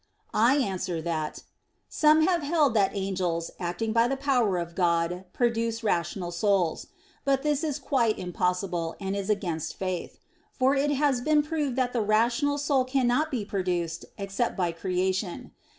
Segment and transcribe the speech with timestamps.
[0.33, 1.43] I answer that,
[1.87, 6.87] Some have held that angels, acting by the power of God, produce rational souls.
[7.23, 10.17] But this is quite impossible, and is against faith.
[10.53, 15.51] For it has been proved that the rational soul cannot be produced except by creation.